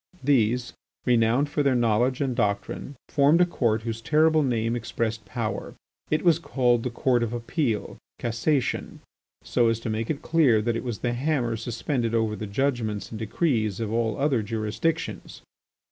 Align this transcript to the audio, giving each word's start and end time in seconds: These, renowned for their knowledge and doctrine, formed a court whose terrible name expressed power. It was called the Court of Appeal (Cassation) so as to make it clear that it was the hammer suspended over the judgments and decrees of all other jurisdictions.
These, 0.23 0.73
renowned 1.05 1.47
for 1.47 1.61
their 1.61 1.75
knowledge 1.75 2.21
and 2.21 2.35
doctrine, 2.35 2.95
formed 3.07 3.39
a 3.39 3.45
court 3.45 3.83
whose 3.83 4.01
terrible 4.01 4.41
name 4.41 4.75
expressed 4.75 5.25
power. 5.25 5.75
It 6.09 6.23
was 6.25 6.39
called 6.39 6.81
the 6.81 6.89
Court 6.89 7.21
of 7.21 7.33
Appeal 7.33 7.99
(Cassation) 8.17 9.01
so 9.43 9.67
as 9.67 9.79
to 9.81 9.91
make 9.91 10.09
it 10.09 10.23
clear 10.23 10.59
that 10.59 10.75
it 10.75 10.83
was 10.83 10.97
the 11.05 11.13
hammer 11.13 11.55
suspended 11.55 12.15
over 12.15 12.35
the 12.35 12.47
judgments 12.47 13.11
and 13.11 13.19
decrees 13.19 13.79
of 13.79 13.93
all 13.93 14.17
other 14.17 14.41
jurisdictions. 14.41 15.43